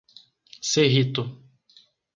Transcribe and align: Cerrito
Cerrito 0.69 1.23